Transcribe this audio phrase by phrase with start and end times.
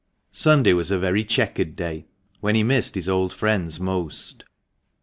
[0.31, 2.07] Sunday was a very chequered day;
[2.39, 4.43] when he missed his old friends most.